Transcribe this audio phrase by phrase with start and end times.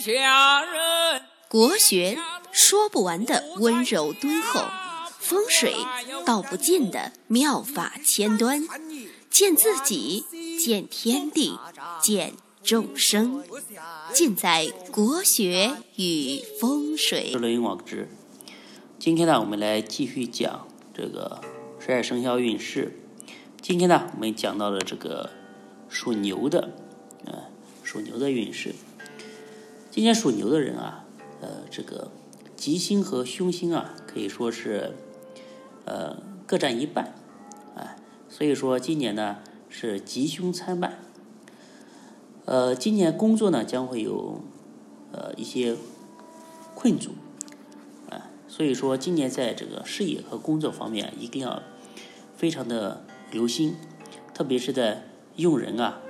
[0.00, 1.22] 下人。
[1.48, 2.18] 国学
[2.52, 4.64] 说不完的温柔敦厚，
[5.18, 5.74] 风水
[6.24, 8.66] 道不尽的妙法千端，
[9.28, 10.24] 见自己，
[10.58, 11.58] 见天地，
[12.00, 13.44] 见众生，
[14.12, 17.32] 尽在国学与风水。
[17.32, 18.08] 论云网之，
[18.98, 21.40] 今天呢，我们来继续讲这个
[21.78, 22.96] 十二生肖运势。
[23.60, 25.30] 今天呢，我们讲到了这个
[25.88, 26.70] 属牛的，
[27.26, 27.34] 呃，
[27.82, 28.74] 属牛的运势。
[29.90, 31.04] 今年属牛的人啊。
[31.42, 32.10] 呃，这个
[32.54, 34.92] 吉星和凶星啊，可以说是
[35.86, 37.14] 呃各占一半，
[37.74, 37.96] 啊，
[38.28, 39.38] 所以说今年呢
[39.70, 40.98] 是吉凶参半。
[42.44, 44.42] 呃，今年工作呢将会有
[45.12, 45.74] 呃一些
[46.74, 47.12] 困阻，
[48.10, 51.62] 啊，所以说今年在这个事业和工作方面一定要
[52.36, 53.76] 非常的留心，
[54.34, 56.02] 特别是在用人啊，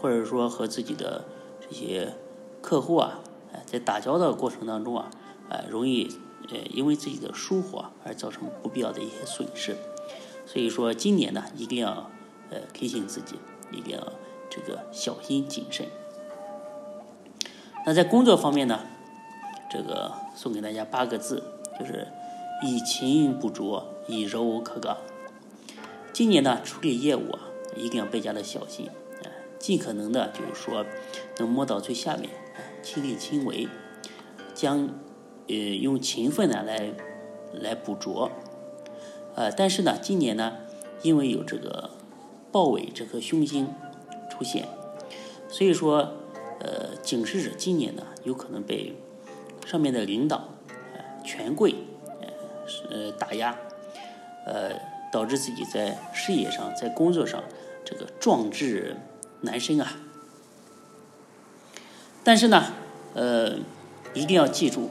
[0.00, 1.26] 或者说和自己的
[1.60, 2.14] 这些
[2.62, 3.20] 客户啊。
[3.66, 5.10] 在打交道过程当中啊，
[5.48, 6.08] 呃，容易
[6.50, 9.76] 呃因为自己的疏忽而造成不必要的一些损失，
[10.46, 12.10] 所以说今年呢一定要
[12.50, 13.36] 呃提醒自己，
[13.70, 14.12] 一定要
[14.48, 15.86] 这个小心谨慎。
[17.86, 18.80] 那在工作方面呢，
[19.70, 21.42] 这个送给大家八个字，
[21.78, 22.08] 就是
[22.62, 24.96] 以勤补拙，以柔克刚。
[26.12, 27.40] 今年呢处理业务啊，
[27.76, 28.88] 一定要倍加的小心，
[29.22, 30.84] 啊，尽可能的就是说
[31.38, 32.30] 能摸到最下面。
[32.82, 33.68] 亲力亲为，
[34.54, 34.88] 将
[35.48, 36.92] 呃用勤奋呢来
[37.52, 38.30] 来捕捉，
[39.34, 40.58] 呃，但是呢，今年呢，
[41.02, 41.90] 因为有这个
[42.50, 43.68] 豹尾这颗凶星
[44.30, 44.66] 出现，
[45.48, 46.14] 所以说
[46.60, 48.94] 呃警示着今年呢有可能被
[49.66, 50.48] 上面的领导
[51.24, 51.74] 权贵
[52.90, 53.56] 呃打压，
[54.46, 54.72] 呃
[55.12, 57.42] 导致自己在事业上在工作上
[57.84, 58.96] 这个壮志
[59.40, 59.96] 难伸啊。
[62.28, 62.74] 但是呢，
[63.14, 63.54] 呃，
[64.12, 64.90] 一定要记住，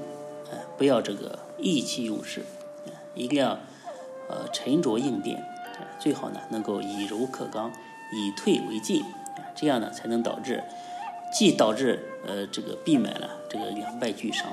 [0.50, 2.44] 呃，不要这个意气用事，
[3.14, 3.60] 一定要
[4.28, 5.46] 呃沉着应变，
[6.00, 7.72] 最好呢能够以柔克刚，
[8.12, 9.04] 以退为进，
[9.56, 10.64] 这样呢才能导致
[11.32, 14.48] 既导致呃这个避免了这个两败俱伤，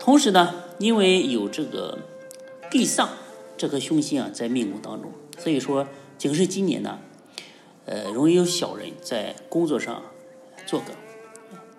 [0.00, 2.00] 同时呢，因为有这个
[2.68, 3.10] 地丧
[3.56, 5.86] 这颗凶星啊在命宫当中，所以说
[6.18, 6.98] 警示今年呢，
[7.84, 10.02] 呃，容易有小人在工作上
[10.66, 10.88] 作梗。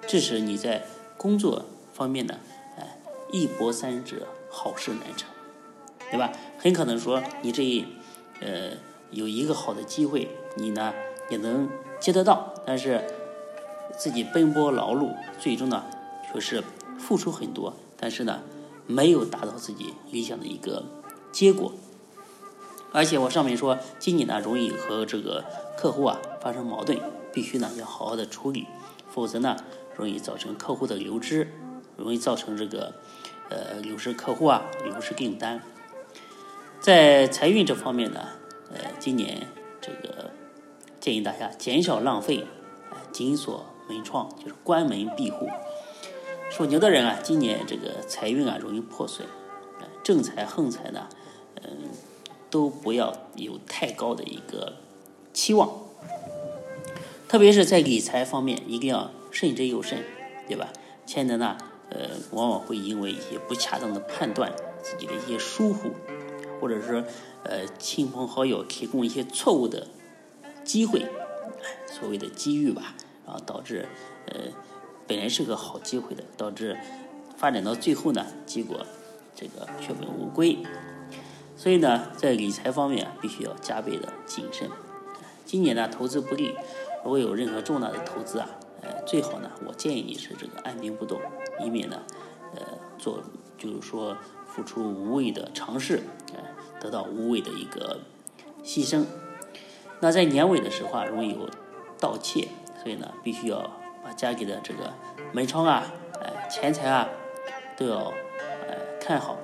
[0.08, 0.84] 致使你在
[1.18, 2.36] 工作方面呢，
[2.78, 2.98] 哎，
[3.32, 5.30] 一波三折，好事难成，
[6.12, 6.32] 对吧？
[6.60, 7.86] 很可能说你这一
[8.42, 8.72] 呃
[9.12, 10.94] 有一个好的机会，你呢
[11.30, 13.04] 也能接得到，但是
[13.98, 15.86] 自己奔波劳碌，最终呢
[16.32, 16.64] 却是
[17.00, 18.42] 付出很多，但是呢
[18.86, 20.84] 没有达到自己理想的一个
[21.32, 21.74] 结果。
[22.92, 25.44] 而且我上面说，今年呢容易和这个
[25.78, 27.00] 客户啊发生矛盾，
[27.34, 28.68] 必须呢要好好的处理，
[29.10, 29.58] 否则呢。
[29.97, 31.47] 容易造成客户的流失，
[31.97, 32.94] 容易造成这个
[33.50, 35.61] 呃流失客户啊，流失订单。
[36.79, 38.28] 在财运这方面呢，
[38.72, 39.47] 呃，今年
[39.81, 40.31] 这个
[41.00, 42.45] 建议大家减少浪费，
[43.11, 45.47] 紧锁门窗，就是关门闭户。
[46.51, 49.25] 属牛的人啊，今年这个财运啊容易破损，
[50.03, 51.07] 正财横财呢，
[51.63, 51.89] 嗯，
[52.50, 54.73] 都不要有太高的一个
[55.33, 55.69] 期望，
[57.27, 59.12] 特别是在理财方面一定要。
[59.35, 60.01] 慎之又慎，
[60.47, 60.69] 对吧？
[61.06, 61.57] 前人呢，
[61.90, 64.50] 呃，往往会因为一些不恰当的判断，
[64.81, 65.91] 自己的一些疏忽，
[66.62, 67.03] 或者是
[67.44, 69.88] 呃亲朋好友提供一些错误的
[70.63, 71.06] 机会，
[71.85, 72.95] 所谓的机遇吧，
[73.25, 73.90] 然后导致
[74.28, 74.45] 呃
[75.06, 76.78] 本来是个好机会的，导致
[77.35, 78.85] 发展到最后呢，结果
[79.35, 80.59] 这个血本无归。
[81.57, 84.69] 所以呢，在理财方面必须要加倍的谨慎。
[85.44, 86.56] 今年呢，投资不利，
[87.03, 88.50] 如果有任何重大的投资啊。
[89.06, 91.19] 最好呢，我建议你是这个按兵不动，
[91.59, 92.01] 以免呢，
[92.56, 92.62] 呃，
[92.97, 93.22] 做
[93.57, 96.01] 就是说付出无谓的尝试，
[96.34, 96.40] 呃，
[96.79, 98.00] 得到无谓的一个
[98.63, 99.06] 牺牲。
[100.00, 101.50] 那在年尾的时候啊，容易有
[102.00, 102.47] 盗窃，
[102.81, 103.69] 所以呢，必须要
[104.03, 104.94] 把家里的这个
[105.31, 105.84] 门窗啊，
[106.22, 107.07] 哎，钱财啊，
[107.77, 108.12] 都要
[108.68, 109.38] 哎看好，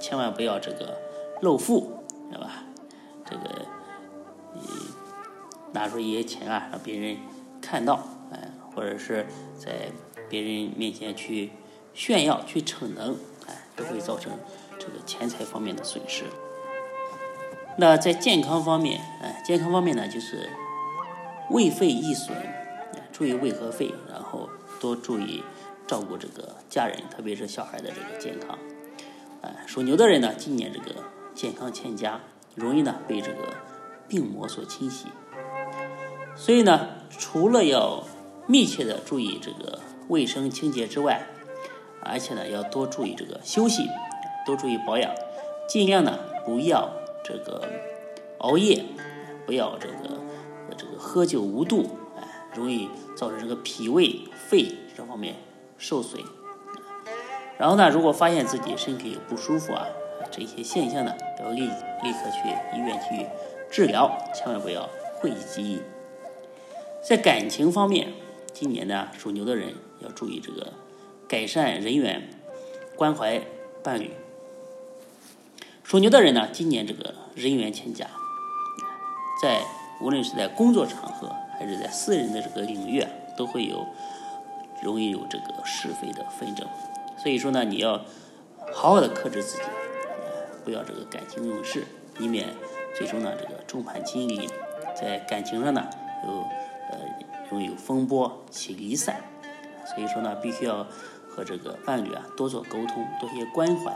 [0.00, 0.98] 千万不要这个
[1.40, 2.64] 露富，知道吧？
[3.24, 3.66] 这个
[4.54, 4.62] 你
[5.72, 7.18] 拿出一些钱啊，让别人
[7.60, 8.00] 看到。
[8.74, 9.26] 或者是
[9.58, 9.90] 在
[10.28, 11.50] 别人面前去
[11.94, 13.16] 炫耀、去逞能，
[13.46, 14.32] 哎，都会造成
[14.78, 16.24] 这个钱财方面的损失。
[17.78, 20.48] 那在健康方面，哎，健康方面呢，就是
[21.50, 22.36] 胃肺易损，
[23.12, 24.48] 注意胃和肺，然后
[24.80, 25.42] 多注意
[25.86, 28.58] 照顾这个家人，特别是小孩的这个健康。
[29.42, 31.02] 哎，属牛的人呢，今年这个
[31.34, 32.20] 健康欠佳，
[32.54, 33.54] 容易呢被这个
[34.06, 35.06] 病魔所侵袭。
[36.36, 38.04] 所以呢，除了要
[38.46, 41.26] 密切的注意这个卫生清洁之外，
[42.02, 43.88] 而且呢要多注意这个休息，
[44.44, 45.12] 多注意保养，
[45.68, 46.90] 尽量呢不要
[47.24, 47.68] 这个
[48.38, 48.84] 熬夜，
[49.46, 50.18] 不要这个
[50.76, 52.22] 这个喝酒无度，哎，
[52.54, 54.66] 容易造成这个脾胃肺
[54.96, 55.36] 这方面
[55.78, 56.20] 受损。
[57.58, 59.86] 然后呢，如果发现自己身体不舒服啊，
[60.32, 63.26] 这些现象呢，要立立刻去医院去
[63.70, 64.88] 治疗，千万不要
[65.20, 65.82] 讳疾忌医。
[67.00, 68.08] 在感情方面，
[68.52, 70.72] 今年呢，属牛的人要注意这个
[71.26, 72.28] 改善人缘，
[72.96, 73.40] 关怀
[73.82, 74.10] 伴侣。
[75.82, 78.06] 属牛的人呢，今年这个人缘欠佳，
[79.42, 79.62] 在
[80.00, 83.04] 无论是在工作场合还是在私人的这个领域，
[83.36, 83.86] 都会有
[84.82, 86.66] 容易有这个是非的纷争。
[87.18, 88.04] 所以说呢，你要
[88.72, 89.64] 好好的克制自己，
[90.64, 91.84] 不要这个感情用事，
[92.18, 92.48] 以免
[92.96, 94.48] 最终呢这个众叛亲离，
[94.94, 95.88] 在感情上呢
[96.26, 96.44] 有
[97.52, 99.20] 容易有风波起离散。
[99.84, 100.86] 所以说呢，必须要
[101.28, 103.92] 和这个伴侣啊多做沟通，多些关怀，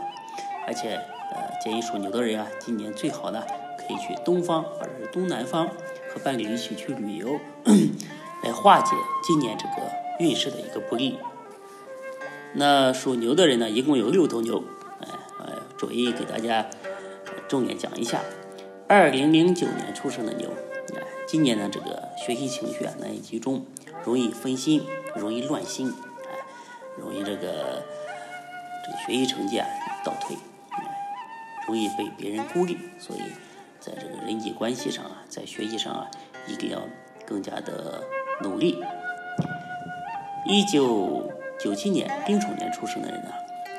[0.67, 0.93] 而且
[1.31, 3.43] 呃建议属牛的人啊，今年最好呢
[3.79, 7.39] 可以去东方或者是东南方和伴侣一起去旅游，
[8.43, 8.95] 来化解
[9.25, 9.89] 今年这个
[10.19, 11.17] 运势的一个不利。
[12.53, 14.63] 那属牛的人呢，一共有六头牛，
[15.01, 15.07] 哎
[15.39, 16.67] 哎，逐一给大家
[17.47, 18.21] 重点讲一下。
[18.87, 20.49] 二零零九年出生的牛，
[20.95, 23.65] 哎，今年呢这个学习情绪啊难以集中，
[24.05, 24.83] 容易分心，
[25.15, 25.93] 容易乱心，
[26.23, 26.39] 哎，
[26.97, 27.83] 容易这个
[28.85, 29.67] 这个学习成绩啊
[30.05, 30.37] 倒退，
[31.67, 33.19] 容易被别人孤立，所以
[33.79, 36.09] 在这个人际关系上啊，在学习上啊，
[36.47, 36.81] 一定要
[37.25, 38.01] 更加的
[38.41, 38.81] 努力。
[40.45, 41.31] 一九。
[41.59, 43.31] 九七年丁丑年出生的人呢，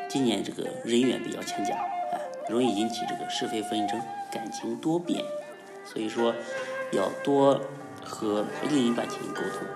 [0.08, 1.76] 今年这个人缘比较欠佳，
[2.12, 2.18] 哎，
[2.48, 4.02] 容易引起这个是非纷争，
[4.32, 5.22] 感情多变，
[5.84, 6.34] 所以说
[6.92, 7.60] 要多
[8.04, 9.66] 和另一半进行沟通，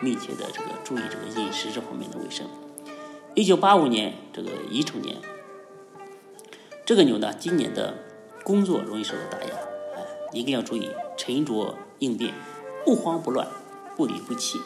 [0.00, 2.46] 密切的这个注意这个饮食这方面的卫生。
[3.34, 5.16] 一九八五年这个乙丑年，
[6.84, 7.94] 这个牛呢，今年的
[8.42, 9.54] 工作容易受到打压，
[9.94, 12.32] 哎，一定要注意沉着应变，
[12.84, 13.46] 不慌不乱，
[13.96, 14.58] 不离不弃。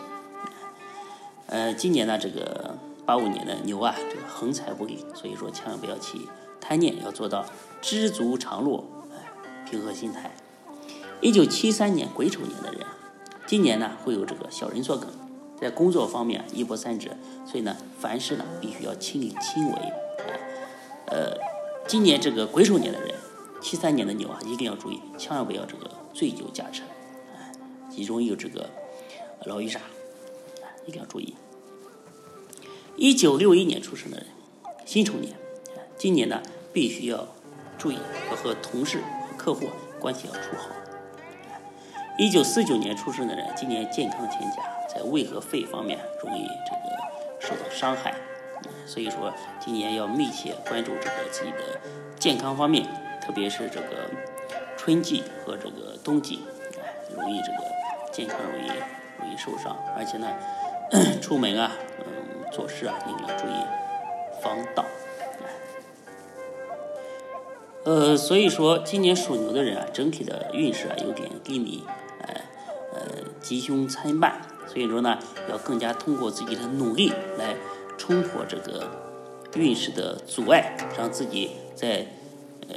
[1.46, 6.28] 呃，今年呢，这个八五年的牛啊，这个横财不利，所以说千万不要起
[6.60, 7.44] 贪念，要做到
[7.82, 9.32] 知足常乐，哎，
[9.68, 10.30] 平和心态。
[11.22, 12.84] 一九七三年癸丑年的人，
[13.46, 15.08] 今年呢会有这个小人作梗，
[15.56, 17.10] 在工作方面一波三折，
[17.46, 19.72] 所以呢，凡事呢必须要亲力亲为。
[21.06, 21.38] 呃，
[21.86, 23.14] 今年这个癸丑年的人，
[23.60, 26.82] 七三年的牛啊，一定要注意，千万不要这个醉酒驾车，
[27.36, 27.52] 哎，
[28.04, 28.68] 容易有这个
[29.44, 29.78] 劳郁煞。
[30.84, 31.36] 一定要注意，
[32.96, 34.26] 一九六一年出生的人，
[34.84, 35.36] 辛丑年，
[35.96, 36.42] 今年呢
[36.72, 37.28] 必须要
[37.78, 37.98] 注意，
[38.28, 39.68] 要和同事、和客户
[40.00, 40.70] 关系要处好。
[42.18, 46.96] 一九四九年出生的人，今年健康欠佳，在胃和肺方面容易这个
[47.40, 48.14] 受到伤害，
[48.86, 51.80] 所以说今年要密切关注这个自己的
[52.18, 52.86] 健康方面，
[53.20, 54.10] 特别是这个
[54.76, 56.40] 春季和这个冬季，
[57.16, 57.58] 容易这个
[58.12, 58.68] 健康容易
[59.18, 60.28] 容易受伤，而且呢。
[61.22, 62.04] 出门啊，嗯，
[62.52, 63.52] 做事啊，一定要注意
[64.42, 64.84] 防盗。
[67.84, 71.82] 呃，所以说今年属牛的人啊，整体的运势啊有点低迷，
[73.42, 75.18] 吉凶参半，所以说呢，
[75.50, 77.56] 要更加通过自己的努力来
[77.98, 78.88] 冲破这个
[79.56, 82.06] 运势的阻碍，让自己在
[82.68, 82.76] 呃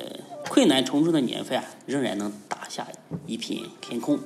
[0.50, 2.88] 困难重重的年份啊，仍然能打下
[3.26, 4.20] 一片天空。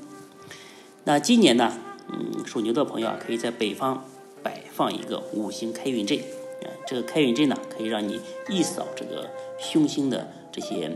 [1.03, 1.73] 那今年呢？
[2.11, 4.03] 嗯，属牛的朋友啊，可以在北方
[4.41, 8.19] 摆放一个五行开运阵，啊，这个开运阵呢，可以让你
[8.49, 9.29] 一扫这个
[9.59, 10.89] 凶星的这些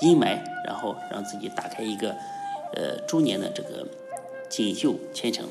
[0.00, 2.10] 阴霾，然后让自己打开一个
[2.72, 3.84] 呃猪年的这个
[4.50, 5.48] 锦绣前程。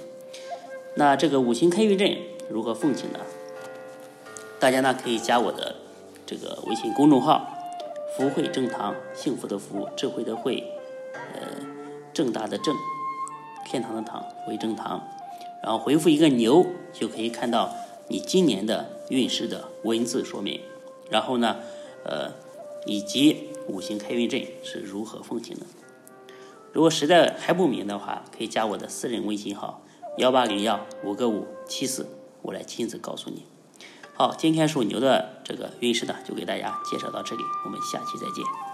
[0.94, 2.18] 那这个五行开运阵
[2.50, 3.20] 如何奉请呢？
[4.60, 5.78] 大家呢可以加我的
[6.26, 7.50] 这个微信公众号
[8.18, 10.64] “福慧正堂”，幸福的福，智慧的慧，
[11.14, 11.48] 呃，
[12.14, 12.76] 正大的正。
[13.66, 15.08] 天堂的堂为正堂，
[15.62, 17.74] 然后回复一个牛，就可以看到
[18.08, 20.60] 你今年的运势的文字说明。
[21.10, 21.58] 然后呢，
[22.04, 22.34] 呃，
[22.86, 25.66] 以及五行开运阵是如何奉行的。
[26.72, 29.82] 如果实在还不明的话，可以加我的私人微信号
[30.18, 32.08] 幺八零幺五个五七四，
[32.42, 33.44] 我来亲自告诉你。
[34.14, 38.69] 好，今天属牛的这个运势呢，就给大家介绍到这里，我们下期再见。